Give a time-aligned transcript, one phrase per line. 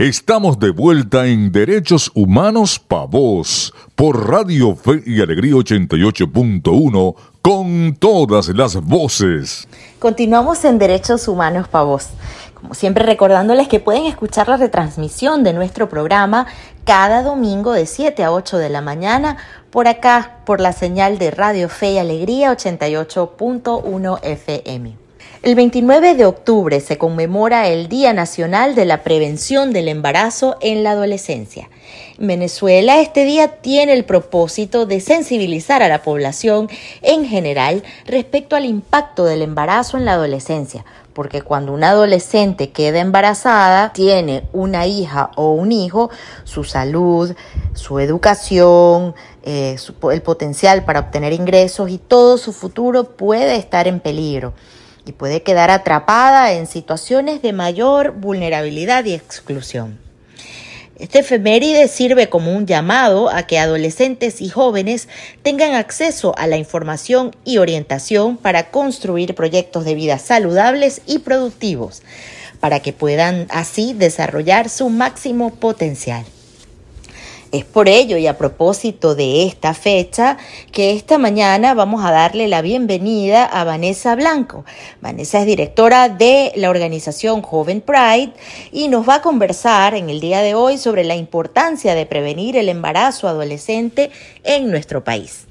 [0.00, 7.94] Estamos de vuelta en Derechos Humanos Pa' Vos por Radio Fe y Alegría 88.1 con
[7.96, 9.68] todas las voces.
[9.98, 12.06] Continuamos en Derechos Humanos Pa' Vos.
[12.54, 16.46] Como siempre recordándoles que pueden escuchar la retransmisión de nuestro programa
[16.86, 19.36] cada domingo de 7 a 8 de la mañana
[19.68, 24.99] por acá, por la señal de Radio Fe y Alegría 88.1 FM.
[25.42, 30.82] El 29 de octubre se conmemora el Día Nacional de la Prevención del Embarazo en
[30.82, 31.70] la Adolescencia.
[32.18, 36.68] En Venezuela este día tiene el propósito de sensibilizar a la población
[37.00, 40.84] en general respecto al impacto del embarazo en la adolescencia,
[41.14, 46.10] porque cuando una adolescente queda embarazada, tiene una hija o un hijo,
[46.44, 47.34] su salud,
[47.72, 49.78] su educación, eh,
[50.12, 54.52] el potencial para obtener ingresos y todo su futuro puede estar en peligro
[55.06, 59.98] y puede quedar atrapada en situaciones de mayor vulnerabilidad y exclusión.
[61.00, 65.08] Este efeméride sirve como un llamado a que adolescentes y jóvenes
[65.42, 72.02] tengan acceso a la información y orientación para construir proyectos de vida saludables y productivos,
[72.60, 76.26] para que puedan así desarrollar su máximo potencial.
[77.52, 80.36] Es por ello y a propósito de esta fecha
[80.70, 84.64] que esta mañana vamos a darle la bienvenida a Vanessa Blanco.
[85.00, 88.34] Vanessa es directora de la organización Joven Pride
[88.70, 92.56] y nos va a conversar en el día de hoy sobre la importancia de prevenir
[92.56, 94.12] el embarazo adolescente
[94.44, 95.49] en nuestro país.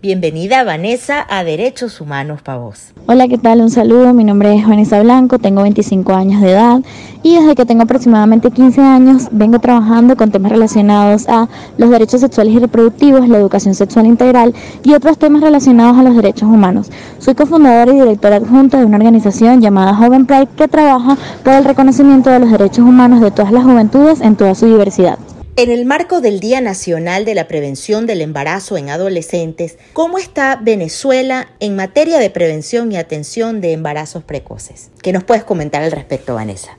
[0.00, 2.92] Bienvenida Vanessa a Derechos Humanos para vos.
[3.06, 3.60] Hola, ¿qué tal?
[3.60, 4.14] Un saludo.
[4.14, 6.80] Mi nombre es Vanessa Blanco, tengo 25 años de edad
[7.24, 12.20] y desde que tengo aproximadamente 15 años vengo trabajando con temas relacionados a los derechos
[12.20, 14.54] sexuales y reproductivos, la educación sexual integral
[14.84, 16.92] y otros temas relacionados a los derechos humanos.
[17.18, 21.64] Soy cofundadora y directora adjunta de una organización llamada Joven Pride que trabaja por el
[21.64, 25.18] reconocimiento de los derechos humanos de todas las juventudes en toda su diversidad.
[25.58, 30.54] En el marco del Día Nacional de la Prevención del Embarazo en Adolescentes, ¿cómo está
[30.54, 34.90] Venezuela en materia de prevención y atención de embarazos precoces?
[35.02, 36.78] ¿Qué nos puedes comentar al respecto, Vanessa?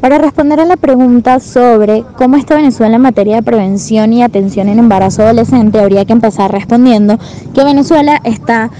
[0.00, 4.68] Para responder a la pregunta sobre cómo está Venezuela en materia de prevención y atención
[4.68, 7.18] en embarazo adolescente, habría que empezar respondiendo
[7.52, 8.70] que Venezuela está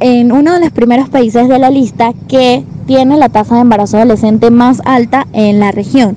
[0.00, 3.98] en uno de los primeros países de la lista que tiene la tasa de embarazo
[3.98, 6.16] adolescente más alta en la región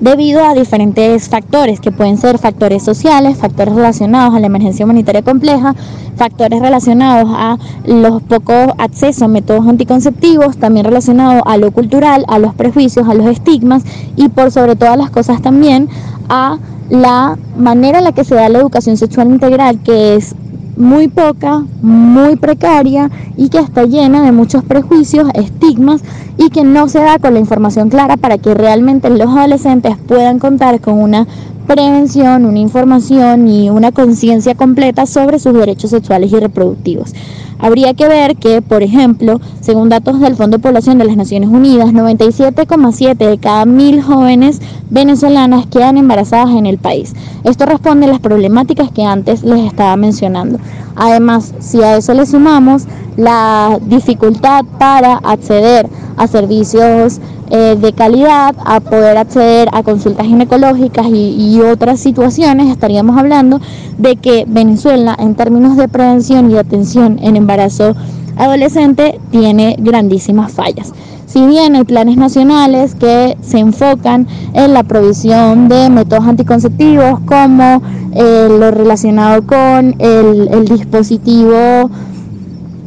[0.00, 5.22] debido a diferentes factores, que pueden ser factores sociales, factores relacionados a la emergencia humanitaria
[5.22, 5.74] compleja,
[6.16, 12.38] factores relacionados a los pocos accesos a métodos anticonceptivos, también relacionados a lo cultural, a
[12.38, 13.82] los prejuicios, a los estigmas
[14.16, 15.88] y por sobre todas las cosas también
[16.28, 16.58] a
[16.88, 20.34] la manera en la que se da la educación sexual integral, que es
[20.76, 26.02] muy poca, muy precaria y que está llena de muchos prejuicios, estigmas
[26.38, 30.38] y que no se da con la información clara para que realmente los adolescentes puedan
[30.38, 31.26] contar con una
[31.66, 37.12] prevención, una información y una conciencia completa sobre sus derechos sexuales y reproductivos.
[37.58, 41.48] Habría que ver que, por ejemplo, según datos del Fondo de Población de las Naciones
[41.48, 44.60] Unidas, 97,7 de cada mil jóvenes
[44.90, 47.14] venezolanas quedan embarazadas en el país.
[47.44, 50.58] Esto responde a las problemáticas que antes les estaba mencionando.
[50.96, 52.84] Además, si a eso le sumamos
[53.16, 57.20] la dificultad para acceder a servicios
[57.50, 63.60] eh, de calidad, a poder acceder a consultas ginecológicas y, otras situaciones, estaríamos hablando
[63.98, 67.94] de que Venezuela en términos de prevención y atención en embarazo
[68.36, 70.92] adolescente tiene grandísimas fallas.
[71.26, 77.82] Si bien hay planes nacionales que se enfocan en la provisión de métodos anticonceptivos como
[78.14, 81.90] eh, lo relacionado con el, dispositivo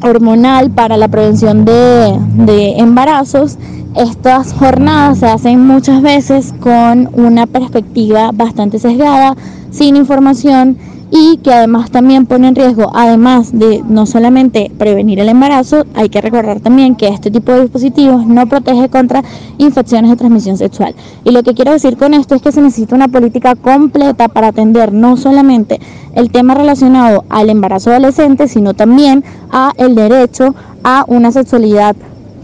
[0.01, 3.57] hormonal para la prevención de, de embarazos,
[3.95, 9.35] estas jornadas se hacen muchas veces con una perspectiva bastante sesgada,
[9.71, 10.77] sin información
[11.11, 16.09] y que además también pone en riesgo, además de no solamente prevenir el embarazo, hay
[16.09, 19.23] que recordar también que este tipo de dispositivos no protege contra
[19.57, 20.93] infecciones de transmisión sexual.
[21.23, 24.49] Y lo que quiero decir con esto es que se necesita una política completa para
[24.49, 25.79] atender no solamente
[26.13, 30.53] el tema relacionado al embarazo adolescente, sino también a el derecho
[30.83, 31.95] a una sexualidad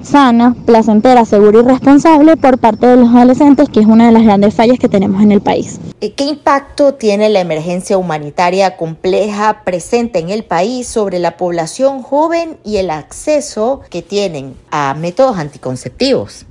[0.05, 4.23] sana, placentera, segura y responsable por parte de los adolescentes, que es una de las
[4.23, 5.79] grandes fallas que tenemos en el país.
[5.99, 12.57] ¿Qué impacto tiene la emergencia humanitaria compleja presente en el país sobre la población joven
[12.63, 16.45] y el acceso que tienen a métodos anticonceptivos?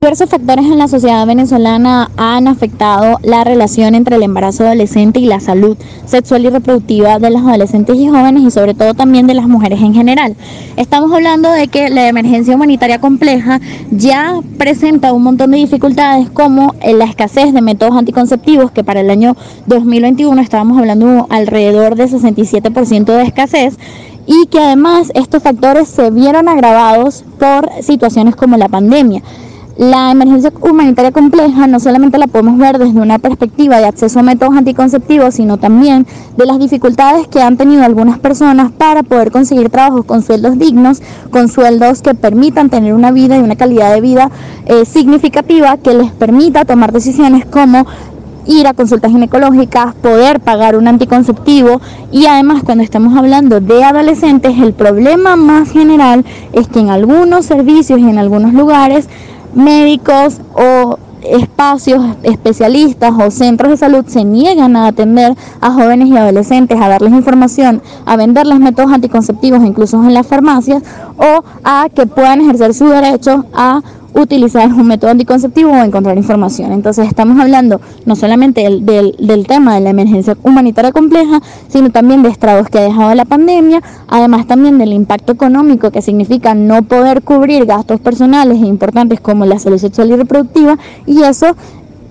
[0.00, 5.24] Diversos factores en la sociedad venezolana han afectado la relación entre el embarazo adolescente y
[5.24, 9.34] la salud sexual y reproductiva de los adolescentes y jóvenes y sobre todo también de
[9.34, 10.36] las mujeres en general.
[10.76, 13.60] Estamos hablando de que la emergencia humanitaria compleja
[13.90, 19.10] ya presenta un montón de dificultades como la escasez de métodos anticonceptivos que para el
[19.10, 19.34] año
[19.66, 23.76] 2021 estábamos hablando alrededor de 67% de escasez
[24.26, 29.24] y que además estos factores se vieron agravados por situaciones como la pandemia.
[29.78, 34.24] La emergencia humanitaria compleja no solamente la podemos ver desde una perspectiva de acceso a
[34.24, 36.04] métodos anticonceptivos, sino también
[36.36, 41.00] de las dificultades que han tenido algunas personas para poder conseguir trabajos con sueldos dignos,
[41.30, 44.32] con sueldos que permitan tener una vida y una calidad de vida
[44.66, 47.86] eh, significativa que les permita tomar decisiones como
[48.46, 51.80] ir a consultas ginecológicas, poder pagar un anticonceptivo.
[52.10, 57.46] Y además cuando estamos hablando de adolescentes el problema más general es que en algunos
[57.46, 59.08] servicios y en algunos lugares
[59.54, 66.16] médicos o espacios especialistas o centros de salud se niegan a atender a jóvenes y
[66.16, 70.82] adolescentes, a darles información, a venderles métodos anticonceptivos incluso en las farmacias
[71.16, 73.82] o a que puedan ejercer su derecho a
[74.20, 76.72] utilizar un método anticonceptivo o encontrar información.
[76.72, 82.22] Entonces estamos hablando no solamente del, del, tema de la emergencia humanitaria compleja, sino también
[82.22, 86.82] de estragos que ha dejado la pandemia, además también del impacto económico que significa no
[86.82, 91.56] poder cubrir gastos personales importantes como la salud sexual y reproductiva y eso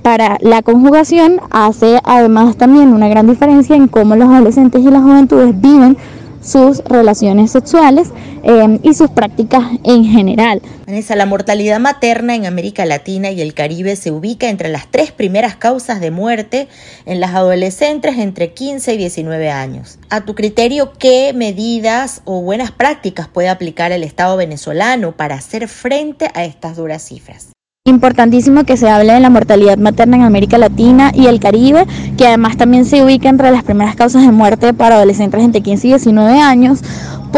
[0.02, 5.04] para la conjugación hace además también una gran diferencia en cómo los adolescentes y las
[5.04, 5.98] juventudes viven
[6.42, 8.10] sus relaciones sexuales
[8.44, 10.62] em, y sus prácticas en general.
[10.86, 15.12] Vanessa, la mortalidad materna en América Latina y el Caribe se ubica entre las tres
[15.12, 16.68] primeras causas de muerte
[17.06, 20.00] en las adolescentes entre 15 y 19 años.
[20.10, 25.68] A tu criterio, ¿qué medidas o buenas prácticas puede aplicar el Estado venezolano para hacer
[25.68, 27.57] frente a estas duras cifras?
[27.88, 31.86] Importantísimo que se hable de la mortalidad materna en América Latina y el Caribe,
[32.18, 35.88] que además también se ubica entre las primeras causas de muerte para adolescentes entre 15
[35.88, 36.82] y 19 años,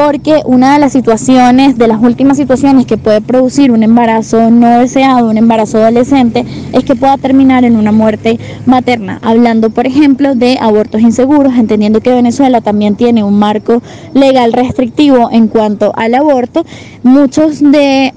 [0.06, 4.80] porque una de las situaciones, de las últimas situaciones que puede producir un embarazo no
[4.80, 9.20] deseado, un embarazo adolescente, es que pueda terminar en una muerte materna.
[9.22, 13.82] Hablando, por ejemplo, de abortos inseguros, entendiendo que Venezuela también tiene un marco
[14.14, 16.66] legal restrictivo en cuanto al aborto,
[17.04, 18.14] muchos de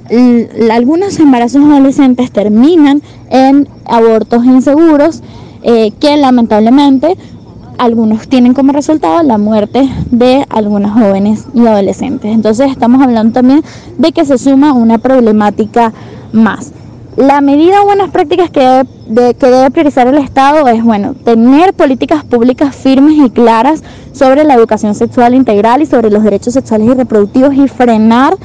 [0.70, 5.22] algunos embarazos adolescentes terminan en abortos inseguros
[5.64, 7.16] eh, que lamentablemente
[7.78, 12.32] algunos tienen como resultado la muerte de algunos jóvenes y adolescentes.
[12.32, 13.62] Entonces estamos hablando también
[13.98, 15.92] de que se suma una problemática
[16.32, 16.72] más.
[17.16, 21.74] La medida o buenas prácticas que debe, que debe priorizar el Estado es, bueno, tener
[21.74, 23.82] políticas públicas firmes y claras
[24.12, 28.36] sobre la educación sexual integral y sobre los derechos sexuales y reproductivos y frenar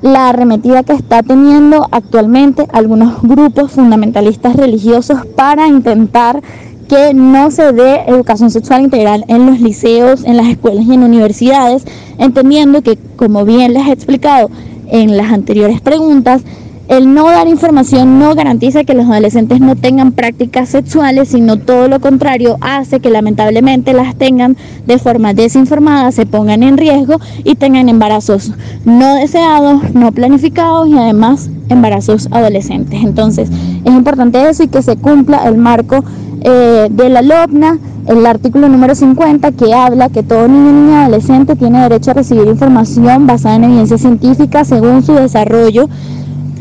[0.00, 6.40] la arremetida que está teniendo actualmente algunos grupos fundamentalistas religiosos para intentar
[6.88, 11.02] que no se dé educación sexual integral en los liceos, en las escuelas y en
[11.02, 11.84] universidades,
[12.18, 14.50] entendiendo que, como bien les he explicado
[14.90, 16.42] en las anteriores preguntas,
[16.88, 21.86] el no dar información no garantiza que los adolescentes no tengan prácticas sexuales, sino todo
[21.86, 24.56] lo contrario, hace que lamentablemente las tengan
[24.86, 28.52] de forma desinformada, se pongan en riesgo y tengan embarazos
[28.86, 33.02] no deseados, no planificados y además embarazos adolescentes.
[33.04, 33.50] Entonces,
[33.84, 36.02] es importante eso y que se cumpla el marco
[36.40, 41.02] eh, de la LOPNA, el artículo número 50, que habla que todo niño y niña
[41.02, 45.90] adolescente tiene derecho a recibir información basada en evidencia científica según su desarrollo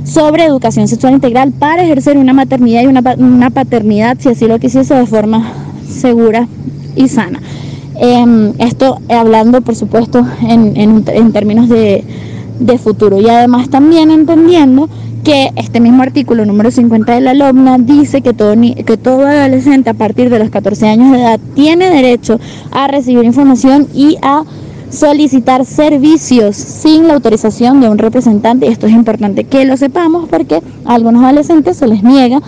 [0.08, 4.96] sobre educación sexual integral para ejercer una maternidad y una, paternidad, si así lo quisiese,
[4.96, 5.52] de forma
[5.88, 6.48] segura
[6.96, 7.42] y sana.
[8.00, 12.04] Em, esto hablando, por supuesto, en, términos de,
[12.60, 14.90] de futuro y además también entendiendo
[15.24, 19.90] que este mismo artículo número 50 de la LOMNA dice que todo, que todo adolescente
[19.90, 22.40] a partir de los 14 años de edad tiene derecho
[22.72, 24.44] a recibir información y a
[24.90, 28.68] solicitar servicios sin la autorización de un representante.
[28.68, 32.42] Esto es importante que lo sepamos porque a algunos adolescentes se les niega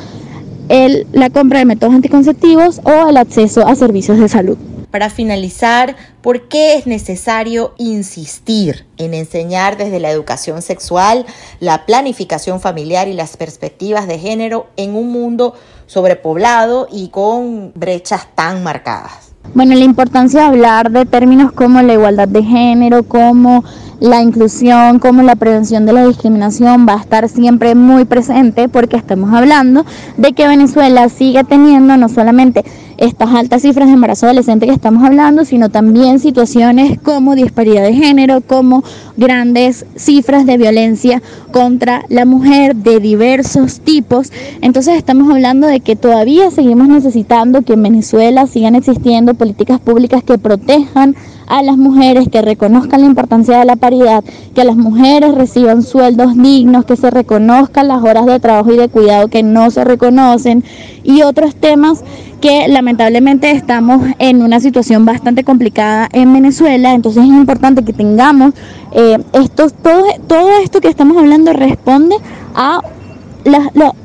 [0.70, 4.58] el, la compra de métodos anticonceptivos o el acceso a servicios de salud.
[4.92, 11.28] Para finalizar, ¿por qué es necesario insistir en enseñar desde la educación sexual,
[11.60, 15.54] la planificación familiar y las perspectivas de género en un mundo
[15.86, 19.29] sobrepoblado y con brechas tan marcadas?
[19.54, 23.64] Bueno, la importancia de hablar de términos como la igualdad de género, como
[24.00, 28.96] la inclusión, como la prevención de la discriminación va a estar siempre muy presente porque
[28.96, 29.86] estamos hablando
[30.18, 32.64] de que Venezuela sigue teniendo no solamente
[33.00, 37.94] estas altas cifras de embarazo adolescente que estamos hablando, sino también situaciones como disparidad de
[37.94, 38.84] género, como
[39.16, 44.32] grandes cifras de violencia contra la mujer de diversos tipos.
[44.62, 50.22] Entonces estamos hablando de que todavía seguimos necesitando que en Venezuela sigan existiendo políticas públicas
[50.22, 51.16] que protejan
[51.48, 56.38] a las mujeres, que reconozcan la importancia de la paridad, que las mujeres reciban sueldos
[56.38, 60.64] dignos, que se reconozcan las horas de trabajo y de cuidado que no se reconocen
[61.04, 62.04] y otros temas
[62.40, 68.54] que lamentablemente estamos en una situación bastante complicada en Venezuela, entonces es importante que tengamos
[68.92, 72.16] eh, esto, todo, todo esto que estamos hablando responde
[72.56, 72.82] a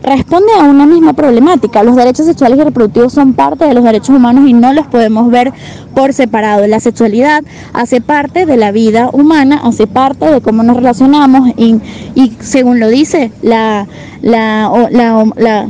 [0.02, 1.82] responde a una misma problemática.
[1.82, 5.30] Los derechos sexuales y reproductivos son parte de los derechos humanos y no los podemos
[5.30, 5.52] ver
[5.94, 6.66] por separado.
[6.66, 11.80] La sexualidad hace parte de la vida humana, hace parte de cómo nos relacionamos y,
[12.40, 13.86] según lo dice la,
[14.22, 14.70] la,
[15.36, 15.68] la,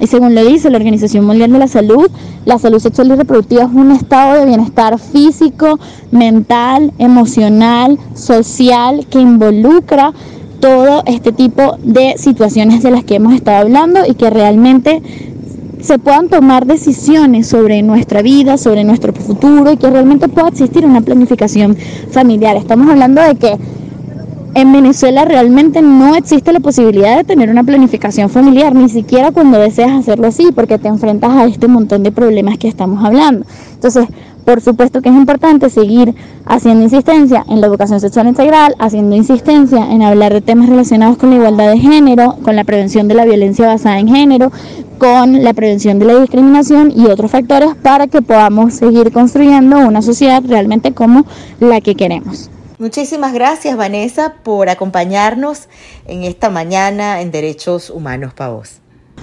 [0.00, 2.10] y según lo dice la Organización Mundial de la Salud,
[2.44, 5.78] la salud sexual y reproductiva es un estado de bienestar físico,
[6.10, 10.12] mental, emocional, social que involucra
[10.60, 15.02] todo este tipo de situaciones de las que hemos estado hablando y que realmente
[15.80, 20.84] se puedan tomar decisiones sobre nuestra vida, sobre nuestro futuro y que realmente pueda existir
[20.84, 21.76] una planificación
[22.10, 22.56] familiar.
[22.56, 23.56] Estamos hablando de que
[24.56, 29.58] en Venezuela realmente no existe la posibilidad de tener una planificación familiar, ni siquiera cuando
[29.58, 33.44] deseas hacerlo así, porque te enfrentas a este montón de problemas que estamos hablando.
[33.74, 34.06] Entonces,
[34.46, 36.14] por supuesto que es importante seguir
[36.46, 41.28] haciendo insistencia en la educación sexual integral, haciendo insistencia en hablar de temas relacionados con
[41.28, 44.52] la igualdad de género, con la prevención de la violencia basada en género,
[44.96, 50.00] con la prevención de la discriminación y otros factores para que podamos seguir construyendo una
[50.00, 51.26] sociedad realmente como
[51.60, 52.48] la que queremos.
[52.78, 55.68] Muchísimas gracias Vanessa por acompañarnos
[56.06, 58.80] en esta mañana en Derechos Humanos para vos.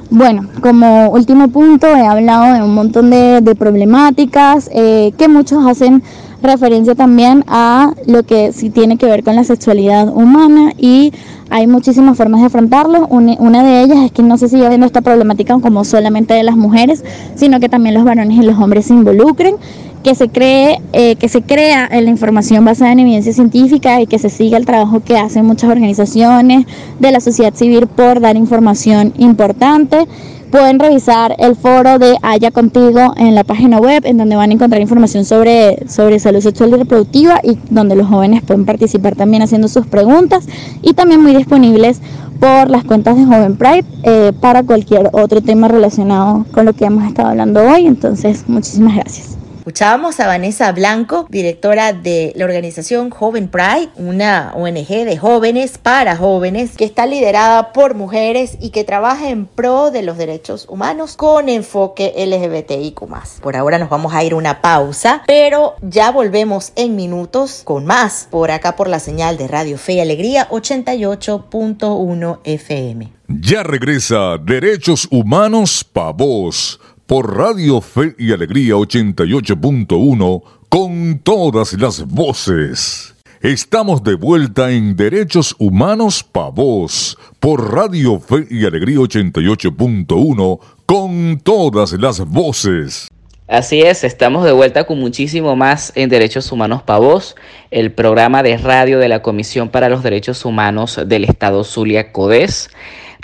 [0.09, 6.03] Bueno, como último punto he hablado de un montón de, problemáticas eh, que muchos hacen
[6.41, 11.13] referencia también a lo que sí tiene que ver con la sexualidad humana y
[11.49, 13.07] hay muchísimas formas de afrontarlo.
[13.07, 16.57] Una, de ellas es que no se siga viendo esta problemática como solamente de las
[16.57, 17.03] mujeres,
[17.35, 19.55] sino que también los varones y los hombres se involucren
[20.03, 24.07] que se cree eh, que se crea en la información basada en evidencia científica y
[24.07, 26.65] que se siga el trabajo que hacen muchas organizaciones
[26.99, 30.07] de la sociedad civil por dar información importante
[30.53, 34.53] pueden revisar el foro de Haya Contigo en la página web, en donde van a
[34.53, 39.41] encontrar información sobre, sobre salud sexual y reproductiva y donde los jóvenes pueden participar también
[39.41, 40.45] haciendo sus preguntas
[40.83, 42.01] y también muy disponibles
[42.39, 46.85] por las cuentas de Joven Pride eh, para cualquier otro tema relacionado con lo que
[46.85, 47.87] hemos estado hablando hoy.
[47.87, 49.42] Entonces, muchísimas gracias.
[49.63, 56.17] Escuchábamos a Vanessa Blanco, directora de la organización Joven Pride, una ONG de jóvenes para
[56.17, 61.15] jóvenes que está liderada por mujeres y que trabaja en pro de los derechos humanos
[61.15, 63.07] con enfoque LGBTIQ.
[63.41, 68.27] Por ahora nos vamos a ir una pausa, pero ya volvemos en minutos con más
[68.29, 73.13] por acá por la señal de Radio Fe y Alegría 88.1 FM.
[73.29, 76.81] Ya regresa Derechos Humanos para vos
[77.13, 83.13] por Radio Fe y Alegría 88.1 con todas las voces.
[83.39, 91.39] Estamos de vuelta en Derechos Humanos Pa' Vos por Radio Fe y Alegría 88.1 con
[91.43, 93.07] todas las voces.
[93.47, 97.35] Así es, estamos de vuelta con muchísimo más en Derechos Humanos Pa' Vos,
[97.69, 102.71] el programa de radio de la Comisión para los Derechos Humanos del Estado Zulia Codes.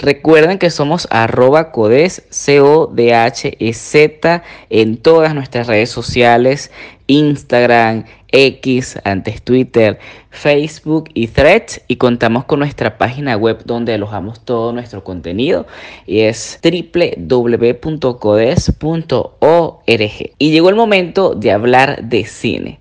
[0.01, 6.71] Recuerden que somos arroba codes, C-O-D-H-E-Z, en todas nuestras redes sociales,
[7.07, 14.39] Instagram, X, antes Twitter, Facebook y Threads y contamos con nuestra página web donde alojamos
[14.45, 15.67] todo nuestro contenido
[16.05, 17.81] y es www.codes.org.
[20.37, 22.78] Y llegó el momento de hablar de cine.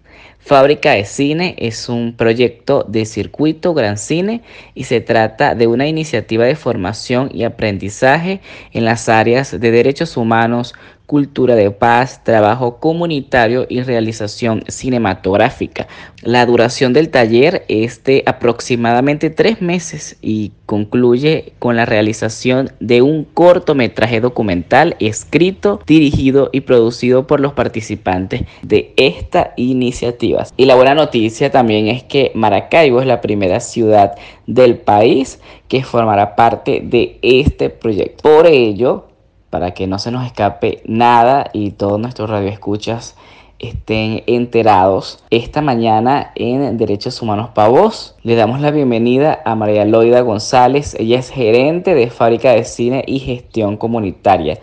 [0.48, 4.40] Fábrica de Cine es un proyecto de circuito Gran Cine
[4.74, 8.40] y se trata de una iniciativa de formación y aprendizaje
[8.72, 10.74] en las áreas de derechos humanos,
[11.08, 15.88] cultura de paz, trabajo comunitario y realización cinematográfica.
[16.20, 23.00] La duración del taller es de aproximadamente tres meses y concluye con la realización de
[23.00, 30.46] un cortometraje documental escrito, dirigido y producido por los participantes de esta iniciativa.
[30.58, 34.12] Y la buena noticia también es que Maracaibo es la primera ciudad
[34.46, 38.22] del país que formará parte de este proyecto.
[38.22, 39.07] Por ello,
[39.50, 43.16] para que no se nos escape nada y todos nuestros radioescuchas
[43.58, 45.22] estén enterados.
[45.30, 50.94] Esta mañana en Derechos Humanos para Vos le damos la bienvenida a María Loida González.
[50.98, 54.58] Ella es gerente de Fábrica de Cine y Gestión Comunitaria.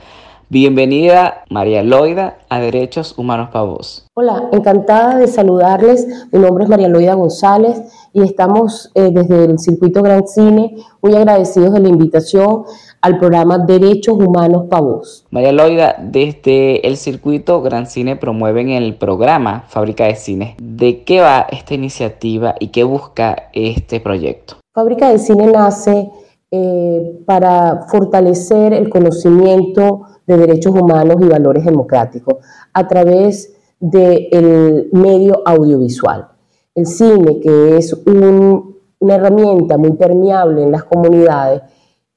[0.48, 4.08] Bienvenida María Loida a Derechos Humanos para Vos.
[4.14, 6.08] Hola, encantada de saludarles.
[6.32, 7.82] Mi nombre es María Loida González
[8.14, 12.64] y estamos eh, desde el Circuito Gran Cine muy agradecidos de la invitación
[13.06, 15.28] al programa Derechos Humanos para Vos.
[15.30, 20.56] María Loida, desde el Circuito Gran Cine promueven el programa Fábrica de Cine.
[20.60, 24.56] ¿De qué va esta iniciativa y qué busca este proyecto?
[24.74, 26.10] Fábrica de Cine nace
[26.50, 32.44] eh, para fortalecer el conocimiento de derechos humanos y valores democráticos
[32.74, 36.30] a través del medio audiovisual.
[36.74, 41.62] El cine, que es una herramienta muy permeable en las comunidades,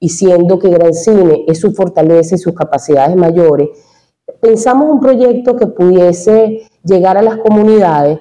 [0.00, 3.68] y siendo que Gran Cine es su fortaleza y sus capacidades mayores,
[4.40, 8.20] pensamos un proyecto que pudiese llegar a las comunidades,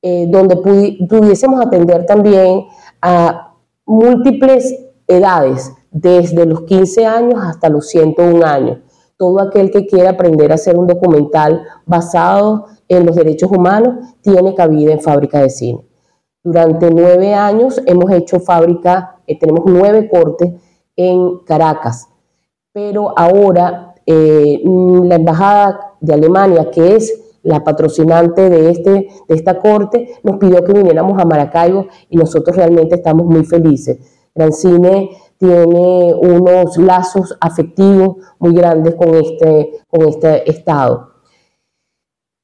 [0.00, 2.64] eh, donde pudiésemos atender también
[3.02, 3.54] a
[3.84, 8.78] múltiples edades, desde los 15 años hasta los 101 años.
[9.16, 14.54] Todo aquel que quiera aprender a hacer un documental basado en los derechos humanos tiene
[14.54, 15.80] cabida en Fábrica de Cine.
[16.44, 20.52] Durante nueve años hemos hecho fábrica, eh, tenemos nueve cortes
[20.98, 22.08] en Caracas,
[22.72, 29.58] pero ahora eh, la Embajada de Alemania, que es la patrocinante de, este, de esta
[29.58, 33.98] corte, nos pidió que viniéramos a Maracaibo y nosotros realmente estamos muy felices.
[34.34, 41.12] Gran Cine tiene unos lazos afectivos muy grandes con este, con este estado.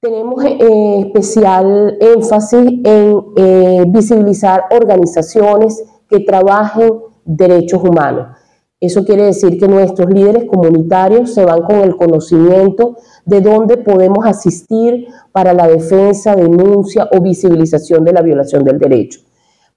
[0.01, 6.91] Tenemos eh, especial énfasis en eh, visibilizar organizaciones que trabajen
[7.25, 8.37] derechos humanos.
[8.81, 14.27] Eso quiere decir que nuestros líderes comunitarios se van con el conocimiento de dónde podemos
[14.27, 19.21] asistir para la defensa, denuncia o visibilización de la violación del derecho.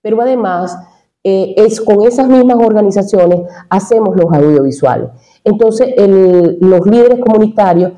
[0.01, 0.77] Pero además,
[1.23, 5.09] eh, es con esas mismas organizaciones hacemos los audiovisuales.
[5.43, 7.93] Entonces, los líderes comunitarios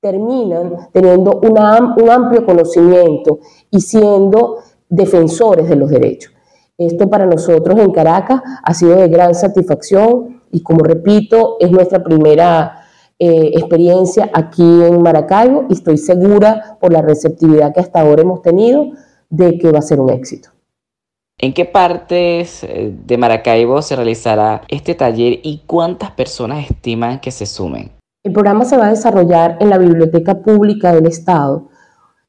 [0.00, 3.40] terminan teniendo un amplio conocimiento
[3.70, 6.32] y siendo defensores de los derechos.
[6.76, 12.02] Esto para nosotros en Caracas ha sido de gran satisfacción y como repito, es nuestra
[12.02, 12.84] primera
[13.18, 18.42] eh, experiencia aquí en Maracaibo y estoy segura por la receptividad que hasta ahora hemos
[18.42, 18.92] tenido
[19.28, 20.50] de que va a ser un éxito.
[21.40, 27.30] ¿En qué partes eh, de Maracaibo se realizará este taller y cuántas personas estiman que
[27.30, 27.92] se sumen?
[28.24, 31.68] El programa se va a desarrollar en la Biblioteca Pública del Estado,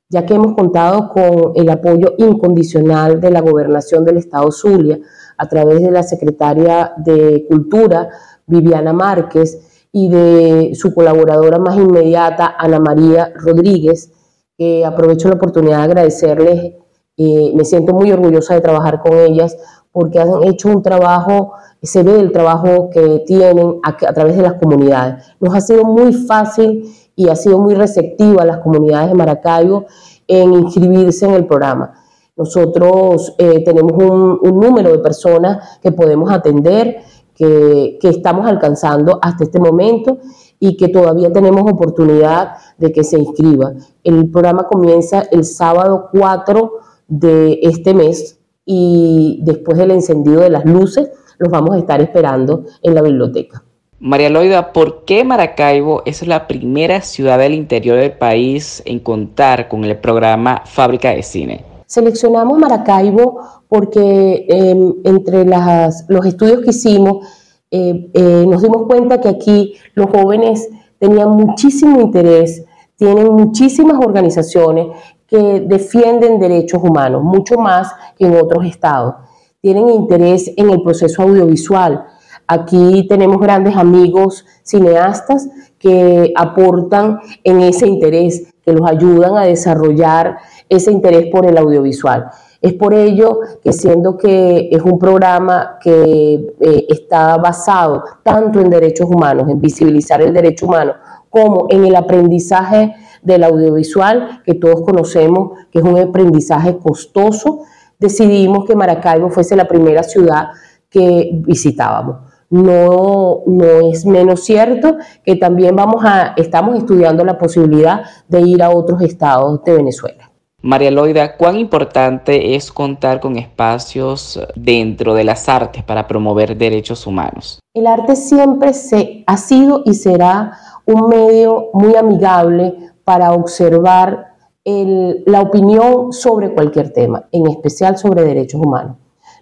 [0.10, 5.00] ya que hemos contado con el apoyo incondicional de la Gobernación del Estado Zulia,
[5.38, 8.10] a través de la secretaria de Cultura,
[8.48, 14.12] Viviana Márquez, y de su colaboradora más inmediata, Ana María Rodríguez,
[14.58, 16.74] que aprovecho la oportunidad de agradecerles.
[17.17, 19.58] Eh, me siento muy orgullosa de trabajar con ellas
[19.91, 24.43] porque han hecho un trabajo, se ve el trabajo que tienen a, a través de
[24.43, 25.26] las comunidades.
[25.39, 29.88] Nos ha sido muy fácil y ha sido muy receptiva a las comunidades de Maracaibo
[30.25, 31.91] en inscribirse en el programa.
[32.38, 37.01] Nosotros eh, tenemos un, número de personas que podemos atender,
[37.36, 40.19] que, estamos alcanzando hasta este momento
[40.62, 43.73] y que todavía tenemos oportunidad de que se inscriba.
[44.01, 46.71] El programa comienza el sábado 4
[47.10, 52.63] de este mes y después del encendido de las luces los vamos a estar esperando
[52.82, 53.65] en la biblioteca.
[54.02, 59.68] María Loida, ¿por qué Maracaibo es la primera ciudad del interior del país en contar
[59.68, 61.66] con el programa Fábrica de Cine?
[61.86, 67.28] Seleccionamos Maracaibo porque em, entre los estudios que hicimos
[67.72, 72.64] eh, eh, nos dimos cuenta que aquí los jóvenes tenían muchísimo interés,
[72.96, 74.88] tienen muchísimas organizaciones
[75.28, 79.16] que defienden derechos humanos, mucho más que en otros estados.
[79.62, 82.06] Tienen interés en el proceso audiovisual.
[82.52, 90.38] Aquí tenemos grandes amigos cineastas que aportan en ese interés, que los ayudan a desarrollar
[90.68, 92.32] ese interés por el audiovisual.
[92.60, 98.72] Es por ello que siendo que es un programa que eh, está basado tanto en
[98.72, 100.94] derechos humanos, en visibilizar el derecho humano,
[101.30, 107.60] como en el aprendizaje del audiovisual, que todos conocemos que es un aprendizaje costoso,
[108.00, 110.48] decidimos que Maracaibo fuese la primera ciudad
[110.90, 112.29] que visitábamos.
[112.50, 118.64] No, no es menos cierto que también vamos a, estamos estudiando la posibilidad de ir
[118.64, 120.30] a otros estados de Venezuela.
[120.62, 127.08] María Loida, ¿cuán importante es contar con espacios dentro de las artes para promover derechos
[127.08, 127.60] humanos?
[127.74, 130.52] El arte siempre se, ha sido y será
[130.86, 134.30] un medio muy amigable para observar
[134.66, 138.98] la opinión sobre cualquier tema, en especial sobre derechos humanos.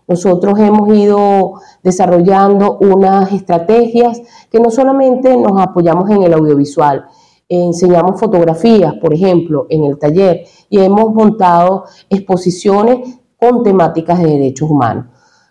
[0.07, 7.05] Nosotros hemos ido desarrollando unas estrategias que no solamente nos apoyamos en el audiovisual,
[7.49, 14.69] enseñamos fotografías, por ejemplo, en el taller y hemos montado exposiciones con temáticas de derechos
[14.69, 15.05] humanos.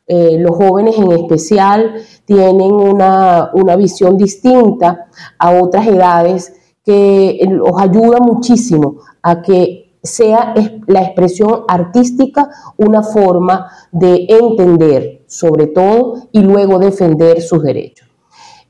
[0.09, 7.73] Eh, los jóvenes en especial tienen una, una, visión distinta a otras edades que los
[7.77, 10.54] ayuda muchísimo a que sea
[10.87, 18.09] la expresión artística una forma de entender sobre todo y luego defender sus derechos.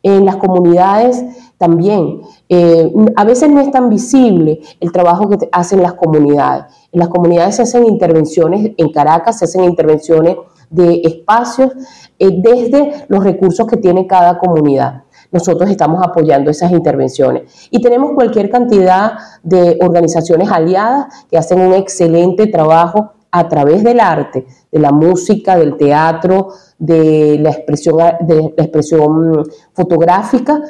[0.02, 1.24] En las comunidades
[1.58, 6.66] también, eh, a veces no es tan visible el trabajo que hacen las comunidades.
[6.92, 10.36] En las comunidades se hacen intervenciones, en Caracas se hacen intervenciones
[10.70, 11.72] de espacios
[12.18, 15.04] eh, desde los recursos que tiene cada comunidad.
[15.30, 17.68] Nosotros estamos apoyando esas intervenciones.
[17.70, 24.00] Y tenemos cualquier cantidad de organizaciones aliadas que hacen un excelente trabajo a través del
[24.00, 30.60] arte, de la música, del teatro, de la expresión, de la expresión fotográfica,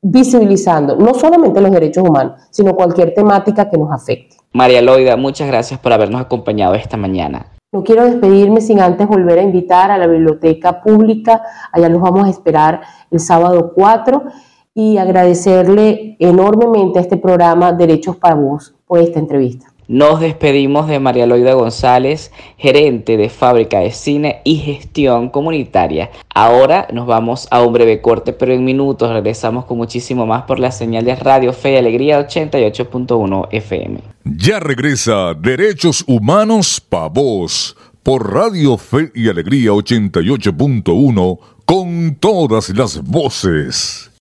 [0.00, 4.36] visibilizando no solamente los derechos humanos, sino cualquier temática que nos afecte.
[4.52, 7.46] María Loida, muchas gracias por habernos acompañado esta mañana.
[7.74, 11.42] No quiero despedirme sin antes volver a invitar a la biblioteca pública.
[11.72, 14.24] Allá los vamos a esperar el sábado 4
[14.74, 19.72] y agradecerle enormemente a este programa Derechos para Vos por esta entrevista.
[19.88, 26.10] Nos despedimos de María Loida González, gerente de fábrica de cine y gestión comunitaria.
[26.34, 30.58] Ahora nos vamos a un breve corte, pero en minutos regresamos con muchísimo más por
[30.58, 34.11] la señal de Radio Fe y Alegría 88.1 FM.
[34.24, 43.02] Ya regresa Derechos Humanos Pa' Vos por Radio Fe y Alegría 88.1 con todas las
[43.02, 44.11] voces.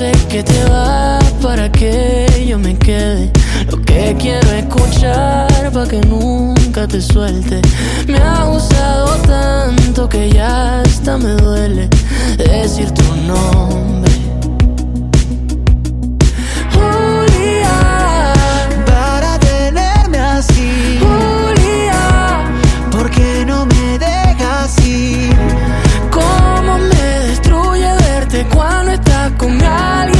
[0.00, 3.30] sé que te vas para que yo me quede.
[3.70, 7.60] Lo que quiero escuchar para que nunca te suelte.
[8.06, 11.90] Me ha usado tanto que ya hasta me duele
[12.38, 14.09] decir tu nombre.
[29.80, 30.19] value.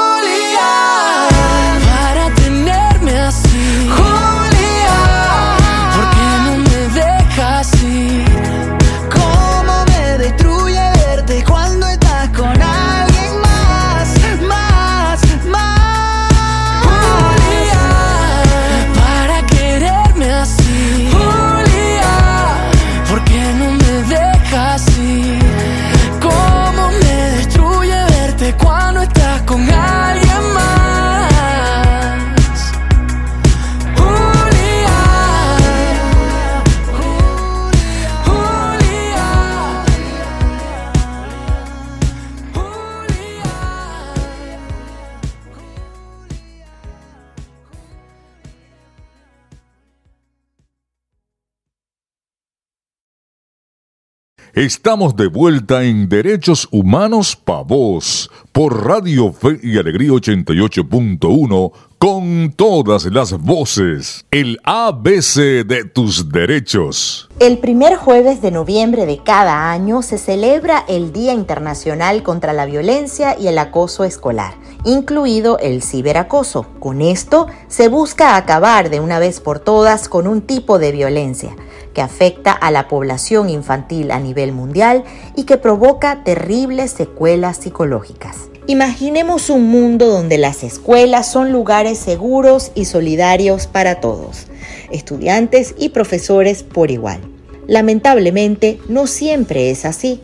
[54.61, 62.53] Estamos de vuelta en Derechos Humanos Pa' Voz por Radio Fe y Alegría 88.1 con
[62.55, 64.23] todas las voces.
[64.29, 67.27] El ABC de tus derechos.
[67.39, 72.67] El primer jueves de noviembre de cada año se celebra el Día Internacional contra la
[72.67, 74.53] Violencia y el Acoso Escolar,
[74.85, 76.67] incluido el ciberacoso.
[76.79, 81.55] Con esto se busca acabar de una vez por todas con un tipo de violencia
[81.93, 85.03] que afecta a la población infantil a nivel mundial
[85.35, 88.49] y que provoca terribles secuelas psicológicas.
[88.67, 94.47] Imaginemos un mundo donde las escuelas son lugares seguros y solidarios para todos,
[94.91, 97.19] estudiantes y profesores por igual.
[97.67, 100.21] Lamentablemente, no siempre es así.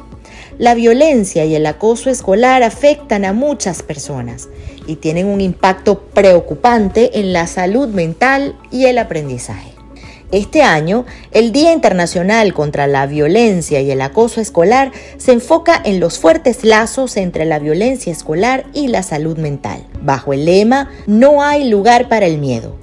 [0.59, 4.49] La violencia y el acoso escolar afectan a muchas personas
[4.87, 9.76] y tienen un impacto preocupante en la salud mental y el aprendizaje.
[10.31, 16.01] Este año, el Día Internacional contra la Violencia y el Acoso Escolar se enfoca en
[16.01, 21.41] los fuertes lazos entre la violencia escolar y la salud mental, bajo el lema No
[21.41, 22.75] hay lugar para el miedo.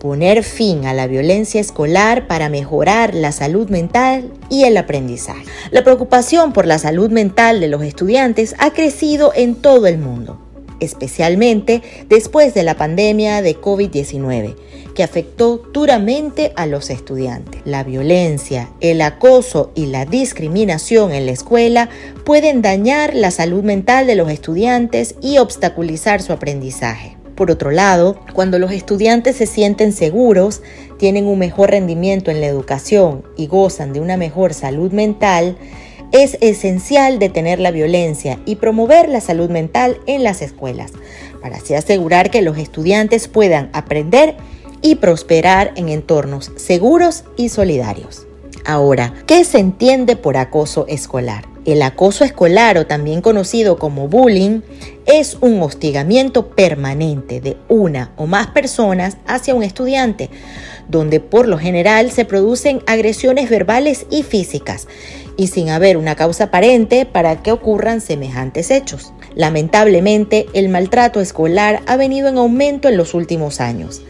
[0.00, 5.44] Poner fin a la violencia escolar para mejorar la salud mental y el aprendizaje.
[5.70, 10.42] La preocupación por la salud mental de los estudiantes ha crecido en todo el mundo
[10.82, 14.56] especialmente después de la pandemia de COVID-19,
[14.94, 17.62] que afectó duramente a los estudiantes.
[17.64, 21.88] La violencia, el acoso y la discriminación en la escuela
[22.24, 27.16] pueden dañar la salud mental de los estudiantes y obstaculizar su aprendizaje.
[27.34, 30.62] Por otro lado, cuando los estudiantes se sienten seguros,
[30.98, 35.56] tienen un mejor rendimiento en la educación y gozan de una mejor salud mental,
[36.12, 40.92] es esencial detener la violencia y promover la salud mental en las escuelas,
[41.40, 44.36] para así asegurar que los estudiantes puedan aprender
[44.82, 48.26] y prosperar en entornos seguros y solidarios.
[48.64, 51.46] Ahora, ¿qué se entiende por acoso escolar?
[51.64, 54.62] El acoso escolar, o también conocido como bullying,
[55.06, 60.28] es un hostigamiento permanente de una o más personas hacia un estudiante,
[60.88, 64.88] donde por lo general se producen agresiones verbales y físicas,
[65.36, 69.12] y sin haber una causa aparente para que ocurran semejantes hechos.
[69.36, 74.02] Lamentablemente, el maltrato escolar ha venido en aumento en los últimos años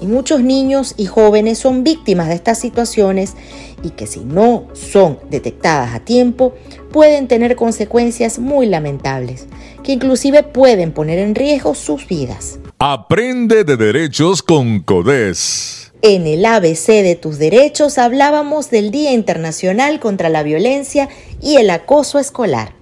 [0.00, 3.34] y muchos niños y jóvenes son víctimas de estas situaciones
[3.82, 6.54] y que si no son detectadas a tiempo
[6.92, 9.46] pueden tener consecuencias muy lamentables,
[9.82, 12.58] que inclusive pueden poner en riesgo sus vidas.
[12.78, 15.92] Aprende de derechos con CODES.
[16.02, 21.10] En el ABC de tus derechos hablábamos del Día Internacional contra la Violencia
[21.42, 22.79] y el Acoso Escolar.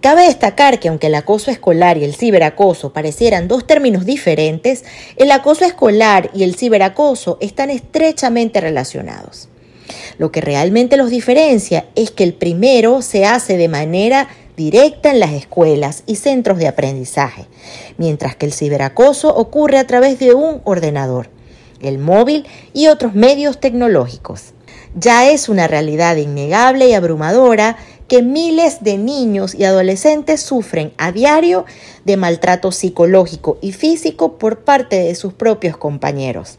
[0.00, 4.84] Cabe destacar que aunque el acoso escolar y el ciberacoso parecieran dos términos diferentes,
[5.16, 9.48] el acoso escolar y el ciberacoso están estrechamente relacionados.
[10.18, 15.20] Lo que realmente los diferencia es que el primero se hace de manera directa en
[15.20, 17.46] las escuelas y centros de aprendizaje,
[17.98, 21.30] mientras que el ciberacoso ocurre a través de un ordenador
[21.80, 24.52] el móvil y otros medios tecnológicos.
[24.94, 27.76] Ya es una realidad innegable y abrumadora
[28.08, 31.64] que miles de niños y adolescentes sufren a diario
[32.04, 36.58] de maltrato psicológico y físico por parte de sus propios compañeros,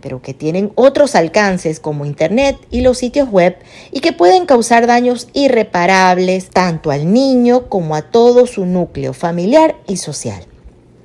[0.00, 3.56] pero que tienen otros alcances como Internet y los sitios web
[3.90, 9.76] y que pueden causar daños irreparables tanto al niño como a todo su núcleo familiar
[9.86, 10.44] y social.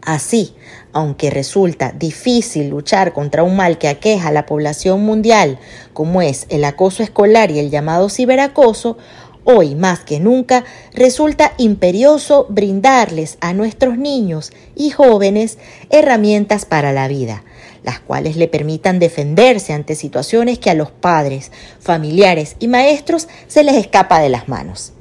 [0.02, 0.56] Así,
[0.92, 5.60] aunque resulta difícil luchar contra un mal que aqueja a la población mundial,
[5.94, 8.98] como es el acoso escolar y el llamado ciberacoso,
[9.50, 15.58] hoy más que nunca resulta imperioso brindarles a nuestros niños y jóvenes
[15.90, 17.44] herramientas para la vida,
[17.84, 23.64] las cuales le permitan defenderse ante situaciones que a los padres, familiares y maestros se
[23.64, 24.94] les escapa de las manos.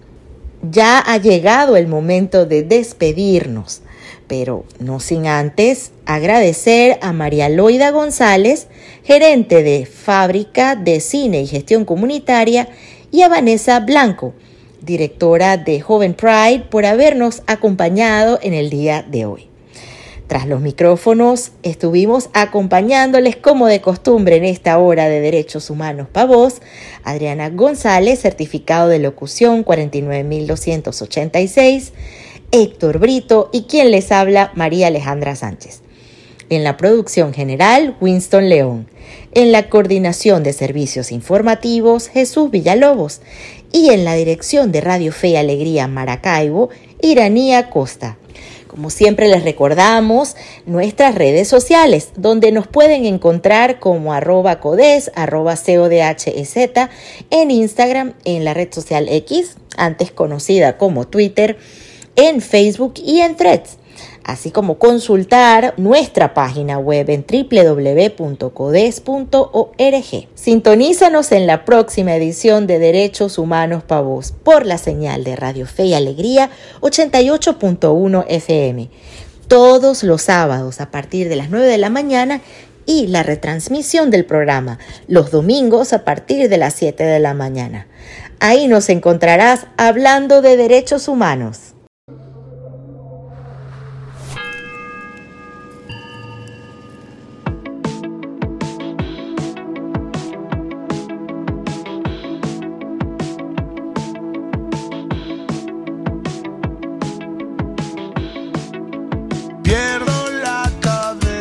[0.62, 3.82] Ya ha llegado el momento de despedirnos
[4.28, 8.68] pero no sin antes agradecer a María Loida González,
[9.02, 12.68] gerente de Fábrica de Cine y Gestión Comunitaria,
[13.10, 14.34] y a Vanessa Blanco,
[14.80, 19.48] directora de Joven Pride, por habernos acompañado en el día de hoy.
[20.28, 26.60] Tras los micrófonos estuvimos acompañándoles como de costumbre en esta hora de Derechos Humanos Pavos,
[27.02, 31.94] Adriana González, certificado de locución 49286,
[32.50, 35.80] Héctor Brito y quien les habla, María Alejandra Sánchez.
[36.50, 38.86] En la producción general, Winston León.
[39.32, 43.20] En la coordinación de servicios informativos, Jesús Villalobos.
[43.72, 46.70] Y en la dirección de Radio Fe y Alegría Maracaibo,
[47.02, 48.16] Iranía Costa.
[48.66, 55.56] Como siempre les recordamos nuestras redes sociales, donde nos pueden encontrar como arroba codes, arroba
[55.56, 56.26] codhez,
[57.30, 61.58] en Instagram, en la red social X, antes conocida como Twitter,
[62.16, 63.78] en Facebook y en Threads
[64.28, 68.28] así como consultar nuestra página web en www.codes.org.
[70.34, 74.02] Sintonízanos en la próxima edición de Derechos Humanos para
[74.44, 76.50] por la señal de Radio Fe y Alegría
[76.82, 78.90] 88.1 FM.
[79.48, 82.42] Todos los sábados a partir de las 9 de la mañana
[82.84, 87.86] y la retransmisión del programa los domingos a partir de las 7 de la mañana.
[88.40, 91.67] Ahí nos encontrarás hablando de derechos humanos.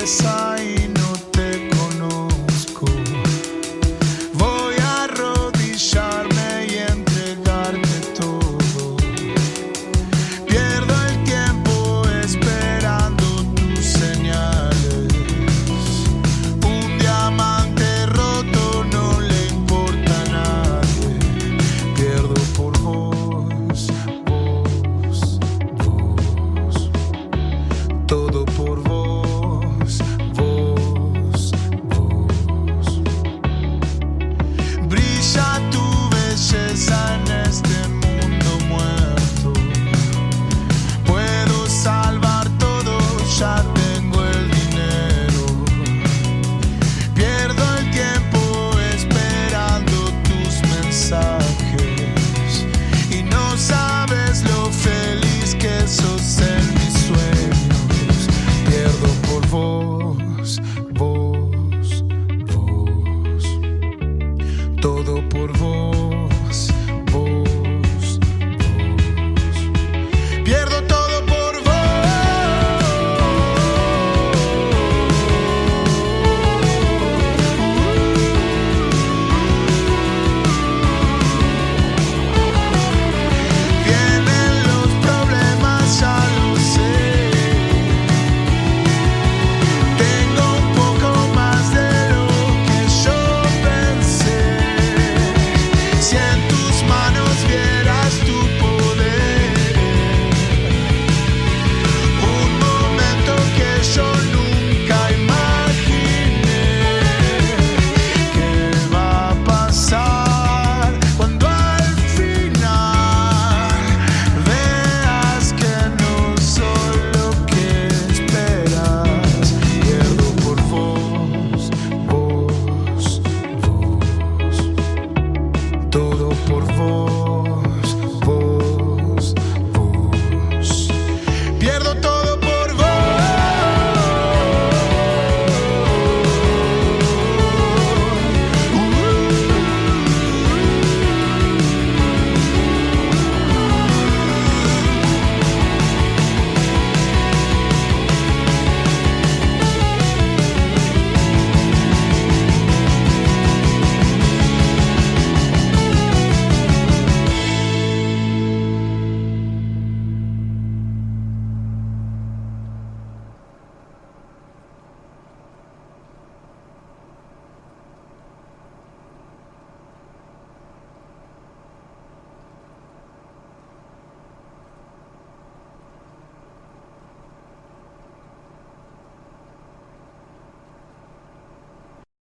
[0.07, 0.36] the sun.